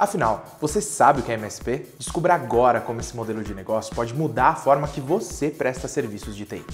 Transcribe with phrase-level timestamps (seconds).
[0.00, 1.86] Afinal, você sabe o que é MSP?
[1.98, 6.34] Descubra agora como esse modelo de negócio pode mudar a forma que você presta serviços
[6.34, 6.64] de TI.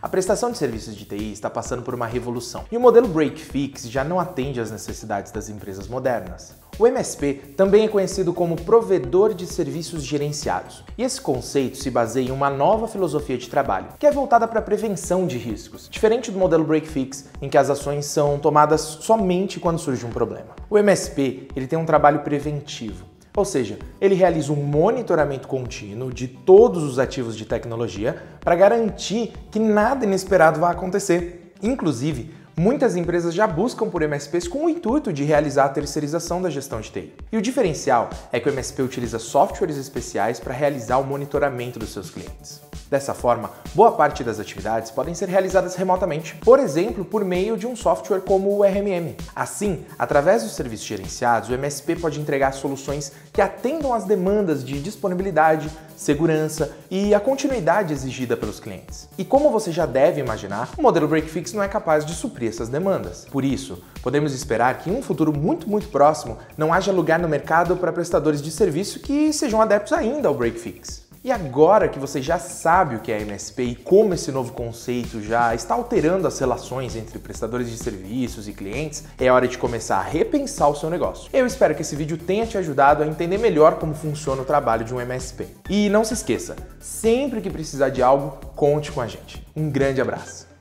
[0.00, 3.90] A prestação de serviços de TI está passando por uma revolução e o modelo break-fix
[3.90, 6.61] já não atende às necessidades das empresas modernas.
[6.78, 12.28] O MSP também é conhecido como provedor de serviços gerenciados, e esse conceito se baseia
[12.28, 16.30] em uma nova filosofia de trabalho, que é voltada para a prevenção de riscos, diferente
[16.30, 20.56] do modelo break-fix, em que as ações são tomadas somente quando surge um problema.
[20.70, 23.04] O MSP ele tem um trabalho preventivo,
[23.36, 29.34] ou seja, ele realiza um monitoramento contínuo de todos os ativos de tecnologia para garantir
[29.50, 31.52] que nada inesperado vai acontecer.
[31.62, 36.50] Inclusive, muitas empresas já buscam por MSPs com o intuito de realizar a terceirização da
[36.50, 37.12] gestão de TI.
[37.30, 41.92] E o diferencial é que o MSP utiliza softwares especiais para realizar o monitoramento dos
[41.92, 42.60] seus clientes.
[42.92, 47.66] Dessa forma, boa parte das atividades podem ser realizadas remotamente, por exemplo, por meio de
[47.66, 49.16] um software como o RMM.
[49.34, 54.78] Assim, através dos serviços gerenciados, o MSP pode entregar soluções que atendam às demandas de
[54.78, 59.08] disponibilidade, segurança e a continuidade exigida pelos clientes.
[59.16, 62.68] E como você já deve imaginar, o modelo Breakfix não é capaz de suprir essas
[62.68, 63.24] demandas.
[63.30, 67.26] Por isso, podemos esperar que em um futuro muito, muito próximo não haja lugar no
[67.26, 71.01] mercado para prestadores de serviço que sejam adeptos ainda ao Breakfix.
[71.24, 75.22] E agora que você já sabe o que é MSP e como esse novo conceito
[75.22, 79.98] já está alterando as relações entre prestadores de serviços e clientes, é hora de começar
[79.98, 81.30] a repensar o seu negócio.
[81.32, 84.84] Eu espero que esse vídeo tenha te ajudado a entender melhor como funciona o trabalho
[84.84, 85.46] de um MSP.
[85.70, 89.46] E não se esqueça, sempre que precisar de algo, conte com a gente.
[89.54, 90.51] Um grande abraço.